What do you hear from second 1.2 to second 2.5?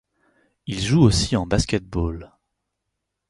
en basket-ball.